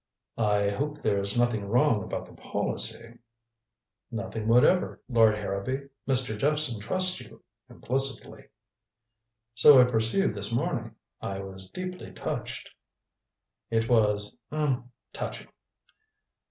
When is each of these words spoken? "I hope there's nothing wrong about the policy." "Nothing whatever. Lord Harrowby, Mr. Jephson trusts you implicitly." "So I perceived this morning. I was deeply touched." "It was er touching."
"I 0.39 0.71
hope 0.71 0.97
there's 0.97 1.37
nothing 1.37 1.65
wrong 1.69 2.03
about 2.03 2.25
the 2.25 2.33
policy." 2.33 3.19
"Nothing 4.09 4.47
whatever. 4.47 4.99
Lord 5.07 5.35
Harrowby, 5.35 5.89
Mr. 6.07 6.35
Jephson 6.35 6.79
trusts 6.79 7.21
you 7.21 7.43
implicitly." 7.69 8.47
"So 9.53 9.79
I 9.79 9.83
perceived 9.83 10.33
this 10.33 10.51
morning. 10.51 10.95
I 11.21 11.37
was 11.41 11.69
deeply 11.69 12.11
touched." 12.13 12.71
"It 13.69 13.87
was 13.87 14.35
er 14.51 14.81
touching." 15.13 15.49